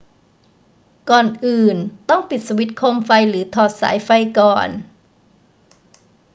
[1.09, 1.77] ก่อนอื่น
[2.09, 4.69] ต้องปิดสวิตช์โคมไฟหรือถอดสายไฟก่อน